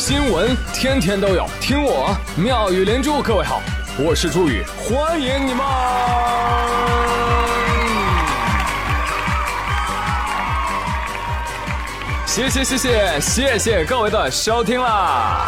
[0.00, 3.20] 新闻天天都有，听我妙语连珠。
[3.20, 3.60] 各位好，
[3.98, 5.62] 我是朱宇，欢迎你们！
[12.26, 15.46] 谢谢谢谢谢谢各位的收听啦！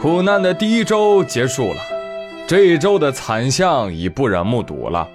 [0.00, 1.82] 苦难的第一周结束了，
[2.48, 5.06] 这一周的惨象已不忍目睹了。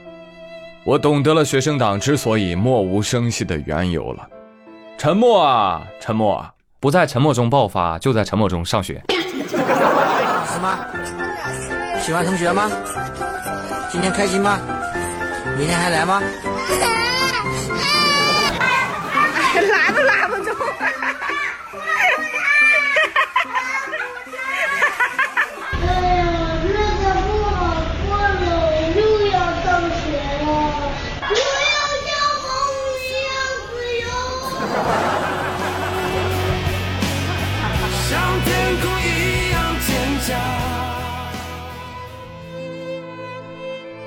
[0.84, 4.28] 我懂得了学生党之所以默无声息的缘由了。
[5.02, 6.46] 沉默啊，沉默，
[6.80, 9.04] 不在沉默中爆发，就在沉默中上学。
[9.10, 10.78] 什么？
[12.00, 12.70] 喜欢同学吗？
[13.90, 14.60] 今天开心吗？
[15.58, 16.22] 明天还来吗？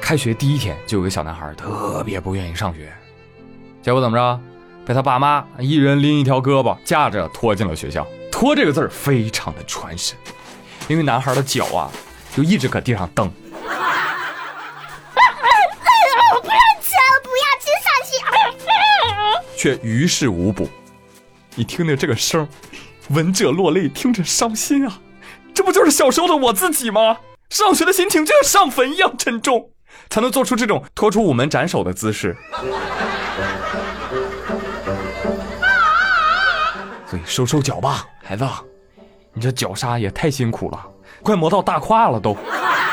[0.04, 2.92] 开学第一天，就有个小男孩特别不愿意上学，
[3.80, 4.38] 结果怎么着？
[4.84, 8.06] 被他爸妈一人拎一条胳膊架着拖进了学校。
[8.30, 10.14] 拖这个字儿非常的传神，
[10.88, 11.90] 因为男孩的脚啊
[12.36, 13.26] 就一直搁地上蹬，
[13.64, 13.72] 哎
[16.10, 18.12] 呦，不要吃，不要吃，上去。
[19.56, 20.68] 却于事无补。
[21.54, 22.48] 你听听这个声儿，
[23.08, 25.00] 闻者落泪，听着伤心啊！
[25.54, 27.16] 这不就是小时候的我自己吗？
[27.48, 29.70] 上学的心情就像上坟一样沉重，
[30.10, 32.36] 才能做出这种拖出午门斩首的姿势。
[37.06, 38.46] 所以收收脚吧，孩子，
[39.32, 40.86] 你这脚刹也太辛苦了，
[41.22, 42.36] 快磨到大胯了都。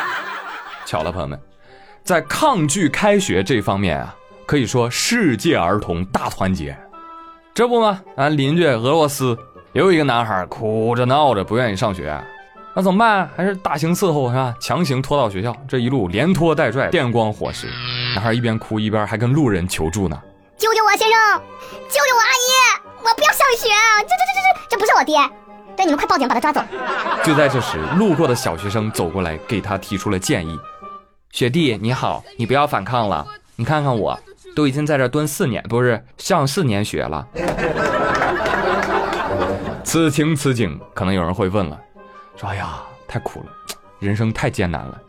[0.85, 1.39] 巧了，朋友们，
[2.03, 6.77] 在抗拒开学这方面啊，可以说世界儿童大团结。
[7.53, 9.37] 这不嘛，俺邻居俄罗斯
[9.73, 12.21] 有一个男孩哭着闹着不愿意上学，
[12.73, 13.29] 那怎么办？
[13.35, 14.53] 还是大刑伺候是吧？
[14.59, 17.67] 强行拖到学校，这一路连拖带拽，电光火石。
[18.15, 20.17] 男孩一边哭一边还跟路人求助呢。
[20.57, 21.41] 救救我，先生！
[21.89, 22.49] 救救我，阿姨！
[22.99, 23.67] 我不要上学！
[24.01, 25.17] 这这这这这这不是我爹！
[25.75, 26.61] 对，你们快报警，把他抓走！
[27.23, 30.57] 就在这时，路过的小学生走过来，给他提出了建议
[31.31, 33.25] ：“学弟你好，你不要反抗了，
[33.55, 34.17] 你看看我，
[34.55, 37.27] 都已经在这蹲四年，不是上四年学了。”
[39.83, 41.79] 此情此景，可能有人会问了，
[42.35, 43.51] 说：“哎呀，太苦了，
[43.99, 45.01] 人生太艰难了。”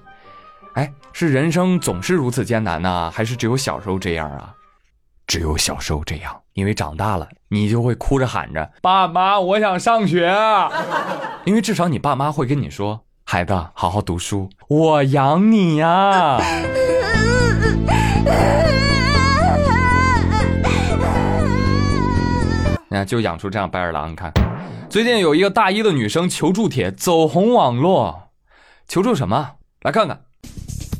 [0.74, 4.54] 哎，是人生总是如此艰难呢，还是只有小时候这样啊？
[5.26, 10.70] 只有小时候这样，因为长大了，你就会哭着喊着：“爸妈，我想上学啊！”
[11.44, 16.38] 因为至少你爸妈会跟你说：“孩子，好好读书，我养你呀。”
[22.88, 24.10] 你看，就养出这样白眼狼。
[24.10, 24.30] 你看，
[24.92, 28.24] 最近有一个大一的女生求助帖走红网络，
[28.86, 29.52] 求助什么？
[29.80, 30.20] 来看看。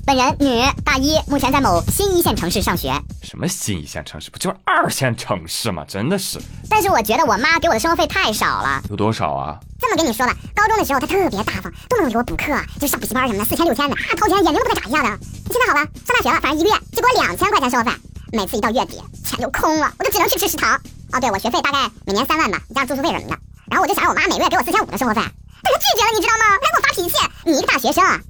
[0.06, 2.91] 本人女，大一，目前在某新一线城市上学。
[3.22, 4.31] 什么新一线城市？
[4.31, 5.84] 不就是二线城市吗？
[5.86, 6.41] 真的是。
[6.70, 8.82] 但是我觉得我妈给我的生活费太少了。
[8.88, 9.60] 有多少啊？
[9.78, 12.47] 这么跟你说吧，高中的时候她特别大方，动不动给我补课，
[12.81, 15.19] 就上补习班什么的，四千六千的，啊，掏钱眼睛都不带眨一下的。
[15.50, 17.97] 现在好了，上大学了，反正一个月就给我两千块钱生活费，
[18.32, 20.81] 每次一到月底，钱就空了，我就只能去吃食堂。
[21.12, 23.36] 哦，对，我学费大概每年三万吧，加上住宿费什么的。
[23.72, 26.44] 然后我就想让我妈每个月给我四千五的生活费，但她拒绝了，你知道吗？
[26.60, 27.16] 她给我发脾气，
[27.49, 28.21] 你一个大学生啊，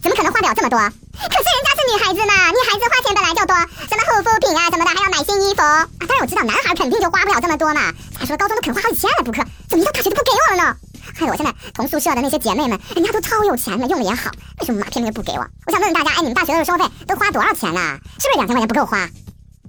[0.00, 0.78] 怎么可能花得了这么多？
[0.78, 3.58] 可是人家是女孩子嘛，女孩子花钱本来就多，
[3.90, 5.82] 什么护肤品啊什么的，还要买新衣服啊。
[5.98, 7.90] 当然我知道男孩肯定就花不了这么多嘛。
[8.20, 10.76] 再说高中都肯花好几千来补课，怎么一到大学都不给我了呢？
[11.18, 15.42] 害得我现在同宿舍的那些姐妹们，人家都超有钱的，用的也好，为什么妈偏偏不给我？
[15.66, 17.98] 我想问问大家，哎，你们大学的生活费都花多少钱呢？
[18.22, 19.10] 是不是两千块钱不够花？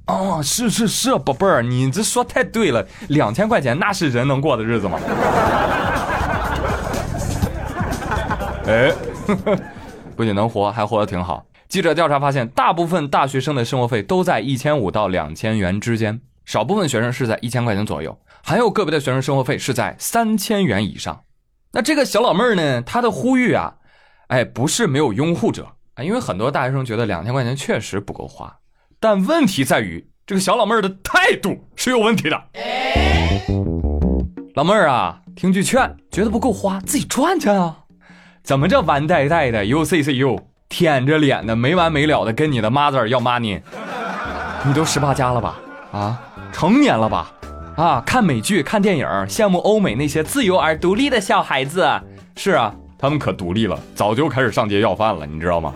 [0.08, 5.00] 哦，是是是，宝贝儿，你这说太对了，两千块钱那是人能过的日子吗？
[8.68, 8.94] 哎，
[10.16, 11.46] 不仅能活，还活得挺好。
[11.68, 21.24] 记者调查发现，大部分大学生的生活费都在一千五到两千元之间，少部分学生是在一千块钱左右，还有个别的学生生活费是在三千元以上。
[21.72, 23.74] 那这个小老妹儿呢，她的呼吁啊，
[24.28, 28.56] 哎，不是没有拥护者啊，因为很多大学生觉得两千块钱确实不够花。
[29.08, 32.42] 但问题在于，这个小老妹儿的态度是有问题的。
[34.56, 37.82] 老妹儿啊，听句劝，觉得不够花，自己赚去啊！
[38.42, 43.62] 怎么这完带带的，U C C U，舔着脸的，没完没了的跟你的 mother 要 money？
[44.64, 45.60] 你都十八加了吧？
[45.92, 46.20] 啊，
[46.52, 47.32] 成年了吧？
[47.78, 51.88] 啊，看美剧、看电影，羡慕欧美那些自由而独立的小孩子。
[52.36, 55.76] 是啊，他们可独立了，早就开始上街要饭了，你知道吗？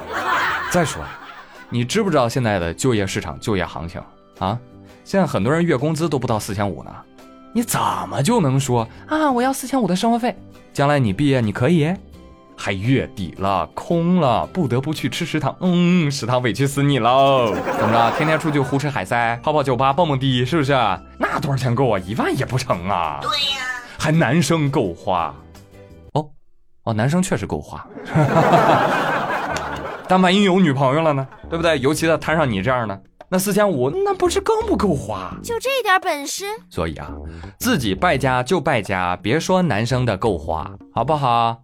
[0.72, 1.04] 再说。
[1.70, 4.02] 你知不知道现在的就业市场、就业行情
[4.40, 4.58] 啊？
[5.04, 6.92] 现在很多人月工资都不到四千五呢，
[7.54, 7.80] 你怎
[8.10, 9.32] 么就能说啊？
[9.32, 10.36] 我要四千五的生活费，
[10.74, 11.94] 将来你毕业你可以？
[12.56, 15.56] 还月底了，空了，不得不去吃食堂。
[15.62, 17.54] 嗯，食堂委屈死你喽！
[17.80, 18.18] 怎么着？
[18.18, 20.74] 天天出去胡吃海塞，泡泡酒吧，蹦蹦迪，是不是？
[21.18, 21.98] 那多少钱够啊？
[22.00, 23.20] 一万也不成啊！
[23.22, 23.66] 对呀，
[23.98, 25.34] 还男生够花。
[26.14, 26.30] 哦，
[26.84, 27.88] 哦，男生确实够花。
[30.10, 31.28] 但万一有女朋友了呢？
[31.52, 31.78] 对不对？
[31.80, 35.38] 尤其他摊上你这样的，那四千五，那不是更不够花？
[35.44, 36.46] 就这点本事？
[36.68, 37.12] 所以啊，
[37.60, 41.62] 自己败家就败家，别说男生的够花，好不好？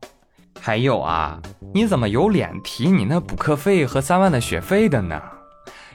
[0.61, 1.41] 还有啊，
[1.73, 5.19] 你怎么有脸提你那补课费和三万的学费的呢？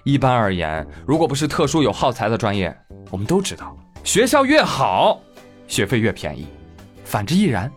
[0.03, 2.77] 一般而言，如果不是特殊有耗材的专业，
[3.13, 5.21] 我们都知道，学校越好，
[5.69, 6.49] 学费越便宜，
[7.05, 7.71] 反之亦然。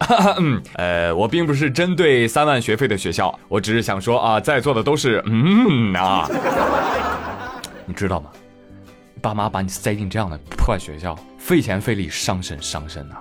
[0.38, 6.28] 嗯，呃，我并不是针对三万学费的学校，我只是想说啊，在座的都是嗯啊，
[7.84, 8.30] 你知道吗？
[9.20, 13.16] 爸妈把你塞进这样的破学校，费钱费力，伤身伤身呐。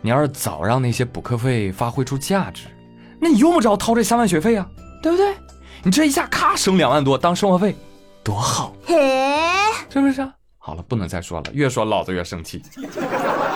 [0.00, 2.66] 你要是早让那些补课费发挥出价值，
[3.20, 4.66] 那你用不着掏这三万学费啊，
[5.02, 5.34] 对不对？
[5.82, 7.74] 你这一下咔省两万多当生活费，
[8.22, 8.94] 多好，嘿，
[9.90, 10.32] 是不是啊？
[10.58, 12.62] 好了，不能再说了，越说老子越生气。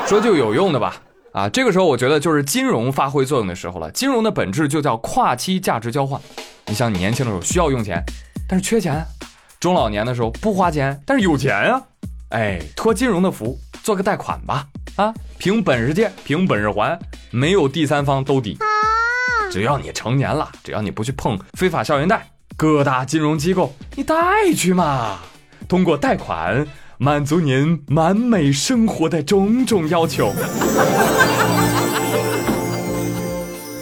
[0.08, 0.96] 说就有用的吧，
[1.36, 3.90] 啊，这个时候我觉得就是金融发挥作用的时候了。
[3.90, 6.18] 金融的本质就叫跨期价值交换。
[6.64, 8.02] 你像你年轻的时候需要用钱，
[8.48, 9.04] 但是缺钱；
[9.60, 11.82] 中老年的时候不花钱，但是有钱啊。
[12.30, 14.66] 哎，托金融的福，做个贷款吧。
[14.96, 16.98] 啊，凭本事借，凭本事还，
[17.30, 18.56] 没有第三方兜底。
[19.52, 24.16] 只要你成年了，只要你不去碰非法校园贷，各大金融机构你贷
[24.56, 25.18] 去嘛，
[25.68, 26.66] 通过贷款
[26.98, 30.32] 满足您完美生活的种种要求。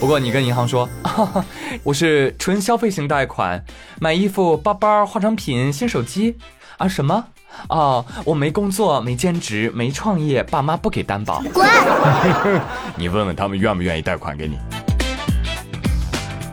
[0.00, 0.88] 不过你跟银行说，
[1.84, 3.64] 我是纯消费型贷款，
[4.00, 6.36] 买衣服、包包、化妆品、新手机
[6.76, 7.24] 啊什么？
[7.68, 11.40] 哦，我没工作，没兼职，没创业，爸妈不给担保。
[11.52, 11.64] 滚！
[12.98, 14.58] 你问问他们愿不愿意贷款给你？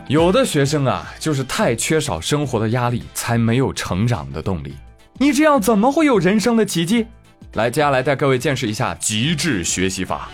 [0.06, 4.76] 有的学生啊，就是太缺少生活的压力，才没有成长的动力。
[5.22, 7.06] 你这样怎么会有人生的奇迹？
[7.52, 10.28] 来，接下来带各位见识一下极致学习法。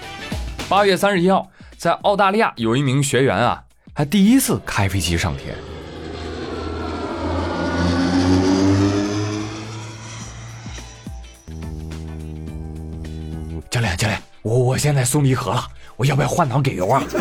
[0.67, 1.47] 八月三十一号，
[1.77, 3.63] 在澳大利亚有一名学员啊，
[3.93, 5.55] 他第一次开飞机上天。
[13.71, 15.63] 教练，教练，我我现在松离合了，
[15.97, 17.05] 我要不要换挡给油啊？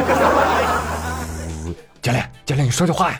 [2.01, 3.19] 教练，教练，你说句话呀！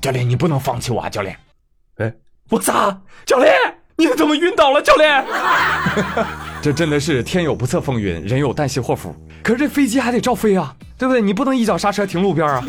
[0.00, 1.08] 教练，你不能放弃我啊！
[1.08, 1.36] 教练，
[1.98, 2.12] 哎，
[2.48, 2.98] 我咋？
[3.26, 3.52] 教练，
[3.96, 4.80] 你怎么晕倒了？
[4.80, 5.24] 教练，
[6.62, 9.14] 这真的是天有不测风云，人有旦夕祸福。
[9.42, 11.20] 可是这飞机还得照飞啊，对不对？
[11.20, 12.64] 你不能一脚刹车停路边啊！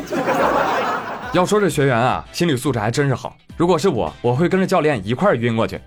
[1.34, 3.36] 要说这学员啊，心理素质还真是好。
[3.56, 5.80] 如果是我，我会跟着教练一块儿晕过去。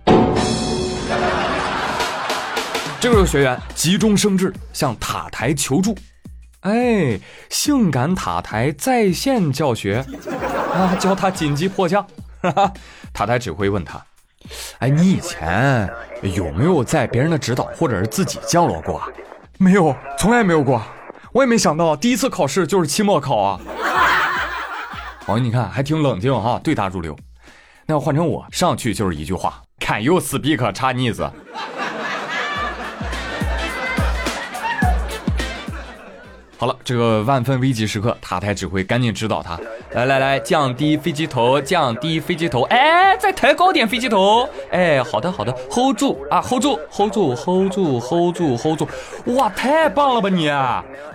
[2.98, 5.94] 这个学员急中生智，向塔台求助。
[6.60, 10.04] 哎，性感塔台在线教学
[10.72, 12.04] 啊，教他紧急迫降。
[13.12, 14.00] 塔台指挥问他
[14.78, 15.88] ：“哎，你以前
[16.22, 19.02] 有没有在别人的指导或者是自己降落过
[19.58, 20.82] ？”“没有，从来没有过。
[21.32, 23.60] ”“我也没想到第一次考试就是期末考啊。
[25.26, 27.16] ”哦，你看还挺冷静哈，对答如流。
[27.86, 31.30] 那要换成我，上去就是一句话：“Can you speak Chinese？”
[36.58, 39.60] 好了，这个万分危急时刻，塔台指挥赶紧指导他，
[39.92, 48.88] 来来来，降低飞机头，降低飞机头，哎，再抬高点飞机头，哎，好的好的，hold 住啊，hold 住，hold 住，hold 住，hold 住，hold 住，
[49.34, 50.50] 哇，太棒了吧你，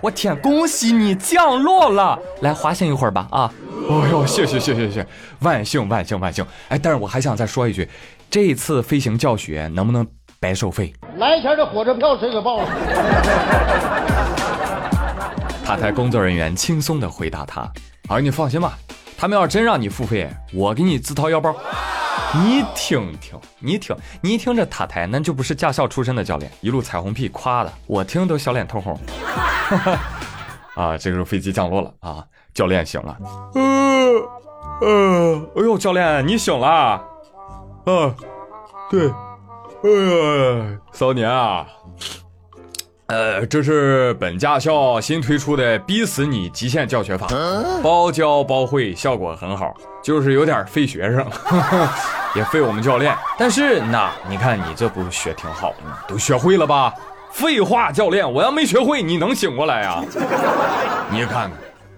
[0.00, 3.52] 我天，恭喜你降落了，来滑行一会儿吧啊，
[3.88, 5.06] 哦呦，谢谢谢谢谢谢，
[5.40, 7.88] 万幸万幸万幸，哎，但是我还想再说一句，
[8.30, 10.06] 这次飞行教学能不能
[10.38, 10.92] 白收费？
[11.16, 12.68] 来前的火车票谁给报了？
[15.72, 17.62] 塔台工作人员轻松地回答他
[18.06, 18.76] ：“儿，你放心吧，
[19.16, 21.56] 他们要是真让你付费，我给你自掏腰包。
[22.34, 29.00] 你听听，你听，你一听这塔台，那就不是驾校出身的教练，一路彩虹屁夸的，我听都小脸通红。
[30.76, 33.16] 啊，这个时候飞机降落了啊，教练醒了，
[33.54, 34.22] 嗯
[34.82, 36.68] 嗯，哎呦，教练你醒了？
[36.68, 37.02] 啊，
[38.90, 39.08] 对，
[39.84, 39.88] 哎
[40.68, 41.66] 呀，骚年啊。”
[43.06, 47.26] 呃，这是本驾校新推出的“逼死你”极限教学法，
[47.82, 51.26] 包教包会，效果很好，就是有点费学生，
[52.34, 53.14] 也费我们教练。
[53.36, 55.98] 但是那你看你这不学挺好的吗？
[56.08, 56.94] 都学会了吧？
[57.32, 60.02] 废话，教练，我要没学会，你能醒过来呀？
[61.10, 61.52] 你看看，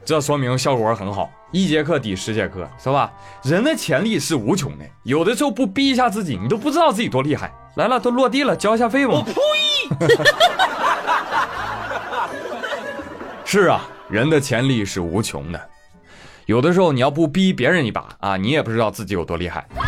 [0.05, 1.31] 这说明效果很好。
[1.53, 3.13] 一节课抵十节课，是吧？
[3.45, 7.53] 人的潜力是无穷的，有的时候不逼一下自己，你都不知道自己多厉害。
[7.77, 9.23] 来了，都落地了，交一下费吧。
[9.25, 9.33] 呸！
[13.55, 15.69] 是啊，人的潜力是无穷的，
[16.47, 19.65] 有的时候你要不逼别人一把啊，你也不知道自己有多厉害。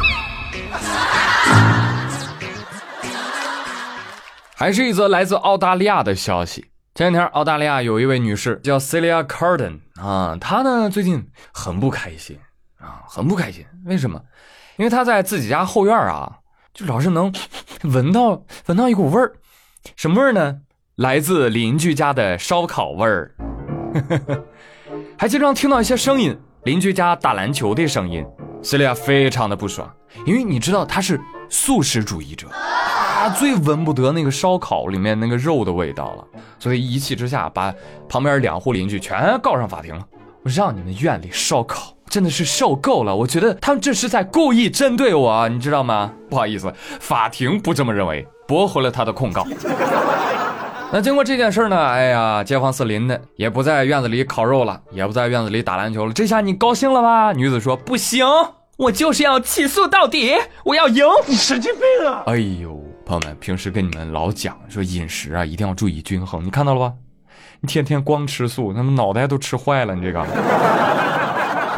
[4.55, 6.71] 还是一则来自澳大利亚的消息。
[6.95, 12.39] 前两天，澳大利亚有一位女士叫 Celia Carden 啊，她呢最近很不开心
[12.79, 13.67] 啊，很不开心。
[13.85, 14.23] 为什么？
[14.77, 16.37] 因为她在自己家后院啊，
[16.73, 17.35] 就老是能
[17.83, 19.33] 闻到闻到一股味儿，
[19.97, 20.59] 什么味儿呢？
[20.95, 23.35] 来自邻居家的烧烤味儿，
[25.19, 28.25] 还经常听到一些声音，邻居家打篮球的声音。
[28.63, 29.89] 西利亚非常的不爽，
[30.25, 32.49] 因为你知道他是素食主义者。
[32.51, 36.25] 他最闻不得那个烧烤里面那个肉的味道了，
[36.59, 37.75] 所以一气之下把
[38.09, 40.05] 旁边两户邻居全告上法庭了。
[40.43, 46.13] 我让你们院里烧烤真的是受够了，我觉得他们这是在故意针对我，你知道吗？
[46.31, 49.45] 不好意思，法庭不这么认为，驳回了他的控告。
[50.93, 57.33] 那经过这件事呢，哎呀，街坊四邻的也不在院子里烤肉了，也不在院子里打篮球了，这下你高兴了吧？
[57.33, 58.25] 女子说不行，
[58.77, 61.05] 我就是要起诉到底，我要赢。
[61.27, 62.23] 你神经病啊！
[62.27, 62.83] 哎呦。
[63.05, 66.45] 朋友们，平时跟你们老讲说饮食啊，一定要注意均衡。
[66.45, 66.93] 你看到了吧？
[67.61, 69.95] 你天天光吃素，那么脑袋都吃坏了。
[69.95, 70.27] 你这个，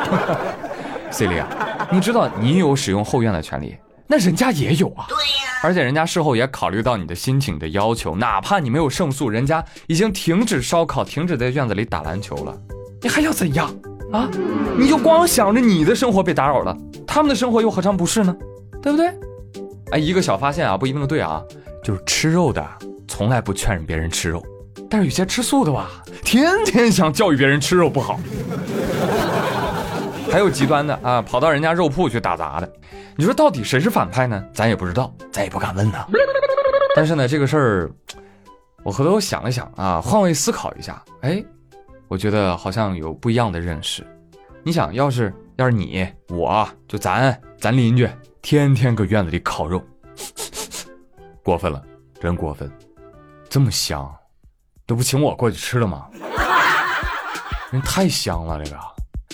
[1.13, 1.45] Celia，
[1.91, 3.77] 你知道你有使用后院的权利，
[4.09, 5.07] 那人家也有啊。
[5.09, 5.49] 对呀。
[5.63, 12.57] 而且人家事后也考虑到你的心情的要求，哪怕你没有胜诉，人家已经停止烧烤，停止在院子里打篮球了，
[13.03, 13.69] 你还要怎样
[14.13, 14.29] 啊？
[14.79, 18.37] 你就光想着你的生活被打扰了，他们的生活又何尝不是呢？
[18.81, 19.13] 对不对？
[19.91, 21.43] 哎，一个小发现啊，不一定对啊，
[21.83, 22.65] 就是吃肉的
[23.09, 24.41] 从来不劝人别人吃肉，
[24.89, 25.91] 但是有些吃素的吧，
[26.25, 28.21] 天天想教育别人吃肉不好。
[30.31, 32.73] 还有极端的啊，跑到人家肉铺去打杂的，
[33.17, 34.45] 你说到底谁是反派呢？
[34.53, 35.99] 咱也不知道，咱也不敢问呢。
[36.95, 37.91] 但是呢，这个事儿，
[38.85, 41.43] 我回头想了想啊，换位思考一下，哎，
[42.09, 44.07] 我觉得好像有不一样的认识。
[44.63, 48.09] 你想要是要是你，我就咱咱邻居。
[48.41, 49.83] 天天搁院子里烤肉，
[51.43, 51.83] 过分了，
[52.19, 52.71] 真过分！
[53.51, 54.11] 这么香，
[54.87, 56.07] 都不请我过去吃了吗？
[57.71, 58.79] 人太香了，这个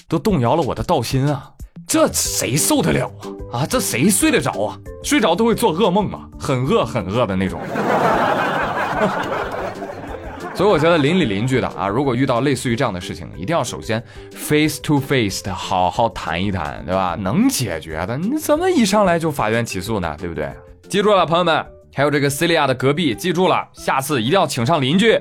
[0.09, 1.51] 都动摇了我的道心啊！
[1.87, 3.11] 这谁受得了
[3.53, 3.61] 啊？
[3.61, 4.79] 啊，这谁睡得着啊？
[5.03, 7.61] 睡着都会做噩梦啊，很饿很饿的那种。
[10.55, 17.17] 所以我觉得邻里邻居的啊，如果遇到类似于这样的事情，一定要首先 face to face 的好好谈一谈，对吧？
[17.19, 20.17] 能解决的，你怎么一上来就法院起诉呢？
[20.19, 20.49] 对不对？
[20.89, 25.21] 记住了，朋友们，还有这个 Celia 的隔壁，记住了，下次一定要请上邻居。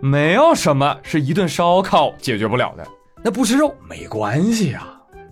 [0.00, 2.86] 没有什么是一顿烧烤解决不了的，
[3.24, 4.84] 那不吃肉没关系啊，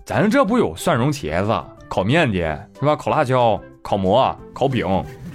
[0.05, 1.53] 咱这不有蒜蓉茄子、
[1.89, 2.41] 烤面筋
[2.79, 2.95] 是吧？
[2.95, 4.87] 烤辣椒、烤馍、烤饼，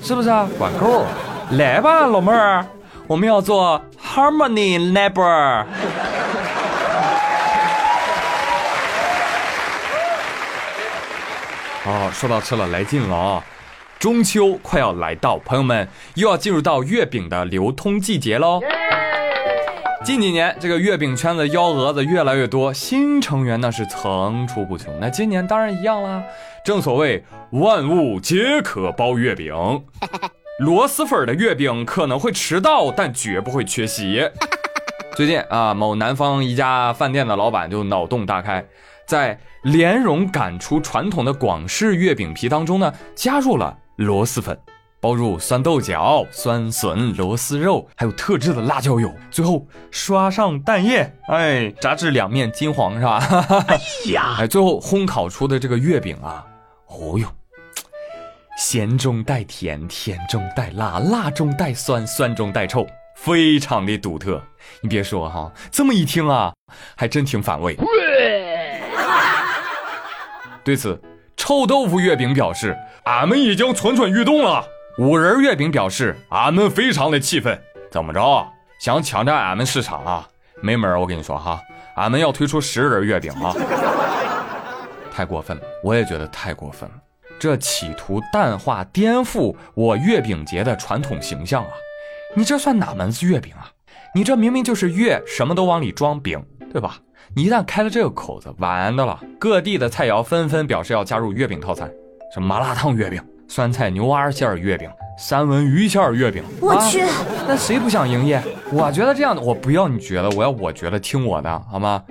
[0.02, 0.48] 是不是啊？
[0.56, 1.04] 管够，
[1.50, 2.64] 来吧，老妹儿。
[3.06, 5.66] 我们要做 Harmony Neighbor。
[11.84, 13.44] 哦，说到吃了，来劲了啊！
[13.98, 18.60] 中秋快要来到，朋友们又要进入到月饼的流通季节喽。
[20.06, 24.96] 近几年，这个月饼圈子幺蛾子越来越多，新成员那是层出不穷。
[25.00, 26.22] 那今年当然一样啦，
[26.64, 29.52] 正所谓万物皆可包月饼。
[30.62, 34.30] 螺蛳粉的月饼可能会迟到，但绝不会缺席。
[35.16, 38.64] 最近啊，某南方一家饭店的老板就脑洞大开，
[39.08, 44.56] 在莲蓉赶出传统的广式月饼皮当中呢，加入了螺蛳粉，
[45.00, 53.18] 包入酸豆角、酸笋、螺丝肉，还有特制的辣椒油，最后刷上蛋液，哎，炸至两面金黄，是吧？
[53.68, 53.78] 哎
[54.10, 56.44] 呀，哎，最后烘烤出的这个月饼啊，
[56.88, 57.28] 哦哟。
[58.58, 64.42] 咸中带甜，甜中带辣，辣中带酸，酸中带臭，非常的独特。
[64.80, 66.54] 你别说哈，这么一听啊，
[66.96, 67.76] 还真挺反胃。
[70.64, 70.98] 对此，
[71.36, 72.74] 臭豆腐月饼表示，
[73.04, 74.66] 俺们已经蠢蠢欲动了。
[74.98, 77.60] 五仁月饼表示，俺们非常的气愤。
[77.90, 78.46] 怎么着，
[78.78, 80.26] 想抢占俺们市场啊？
[80.62, 81.60] 没门我跟你说哈，
[81.96, 83.52] 俺们要推出十仁月饼啊！
[85.12, 86.94] 太过分了，我也觉得太过分了。
[87.38, 91.70] 这企图淡化、颠覆我月饼节的传统形象啊！
[92.34, 93.70] 你这算哪门子月饼啊？
[94.14, 96.96] 你这明明就是月，什么都往里装饼，对吧？
[97.34, 99.20] 你一旦开了这个口子，完的了。
[99.38, 101.92] 各地的菜肴纷纷表示要加入月饼套餐，
[102.32, 104.88] 什么麻辣烫月饼、酸菜牛蛙馅儿月饼、
[105.18, 106.42] 三文鱼馅儿月饼。
[106.60, 107.02] 我去，
[107.46, 108.42] 那谁不想营业？
[108.72, 112.02] 我觉得这样的，我不要你觉得，我要我觉得，听我的好吗？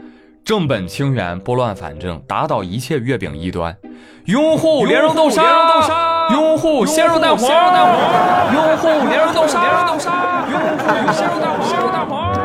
[0.43, 3.75] 正本清源，拨乱反正，打倒一切月饼异端。
[4.25, 7.47] 拥护莲蓉豆沙，拥护鲜肉蛋黄，
[8.53, 9.95] 拥护莲蓉豆沙，
[10.49, 12.35] 拥护鲜肉蛋黄，鲜肉蛋黄。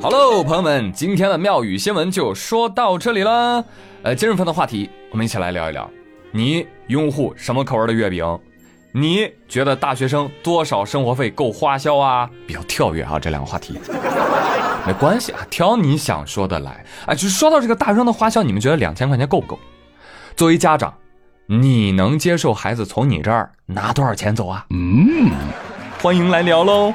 [0.00, 3.64] 好喽，朋友们，今天的妙语新闻就说到这里了。
[4.02, 5.90] 呃，今日份的话题，我们一起来聊一聊，
[6.36, 8.38] 你拥护什么口味的月饼？
[8.92, 12.28] 你觉得大学生多少生活费够花销啊？
[12.46, 13.80] 比较跳跃啊，这两个话题
[14.86, 16.84] 没关系啊，挑你想说的来。
[17.06, 19.58] 哎，就说到这个大学生的花销，你们觉得两千块钱够不够？
[20.36, 20.92] 作为家长，
[21.46, 24.66] 你能接受孩子从你这儿拿多少钱走啊？
[24.68, 25.30] 嗯，
[26.02, 26.92] 欢迎来聊喽！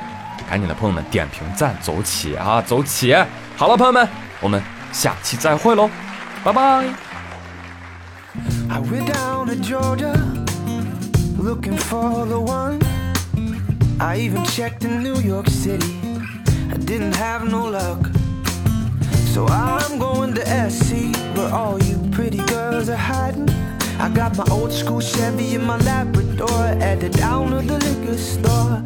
[0.47, 3.15] 赶紧的，朋友们点评赞走起啊，走起！
[3.57, 4.07] 好了，朋友们，
[4.39, 5.89] 我们下期再会喽，
[6.43, 6.85] 拜拜。
[8.69, 8.79] I
[9.51, 10.13] to Georgia
[11.37, 12.79] looking for the one.
[13.99, 15.93] I even checked in New York City.
[16.69, 17.99] I didn't have no luck.
[19.33, 23.49] So I'm going to SC where all you pretty girls are hiding.
[23.99, 28.17] I got my old school Chevy and my Labrador at the down of the liquor
[28.17, 28.83] store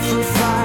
[0.00, 0.57] sacrifice.